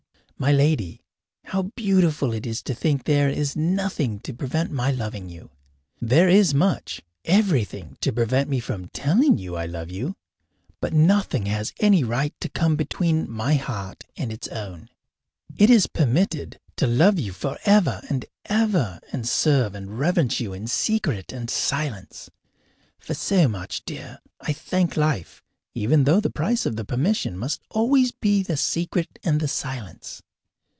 My 0.41 0.51
Lady: 0.51 1.03
How 1.43 1.61
beautiful 1.75 2.33
it 2.33 2.47
is 2.47 2.63
to 2.63 2.73
think 2.73 3.01
that 3.03 3.11
there 3.13 3.29
is 3.29 3.55
nothing 3.55 4.19
to 4.21 4.33
prevent 4.33 4.71
my 4.71 4.89
loving 4.89 5.29
you! 5.29 5.51
There 6.01 6.27
is 6.27 6.51
much 6.51 6.99
everything 7.25 7.95
to 8.01 8.11
prevent 8.11 8.49
me 8.49 8.59
from 8.59 8.87
telling 8.87 9.37
you 9.37 9.51
that 9.51 9.57
I 9.59 9.65
love 9.67 9.91
you. 9.91 10.15
But 10.79 10.93
nothing 10.93 11.45
has 11.45 11.73
any 11.79 12.03
right 12.03 12.33
to 12.39 12.49
come 12.49 12.75
between 12.75 13.29
my 13.29 13.53
heart 13.53 14.05
and 14.17 14.33
its 14.33 14.47
own; 14.47 14.89
it 15.57 15.69
is 15.69 15.85
permitted 15.85 16.59
to 16.77 16.87
love 16.87 17.19
you 17.19 17.33
forever 17.33 18.01
and 18.09 18.25
ever 18.45 18.99
and 19.11 19.29
serve 19.29 19.75
and 19.75 19.99
reverence 19.99 20.39
you 20.39 20.53
in 20.53 20.65
secret 20.65 21.31
and 21.31 21.51
silence. 21.51 22.31
For 22.97 23.13
so 23.13 23.47
much, 23.47 23.85
dear, 23.85 24.17
I 24.39 24.53
thank 24.53 24.97
life, 24.97 25.43
even 25.75 26.05
though 26.05 26.19
the 26.19 26.31
price 26.31 26.65
of 26.65 26.77
the 26.77 26.83
permission 26.85 27.37
must 27.37 27.61
always 27.69 28.11
be 28.11 28.41
the 28.41 28.57
secret 28.57 29.19
and 29.23 29.39
the 29.39 29.47
silence. 29.47 30.23